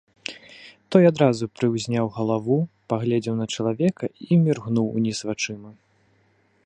[0.93, 2.57] Той адразу прыўзняў галаву,
[2.93, 5.71] паглядзеў на чалавека і міргнуў уніз вачыма.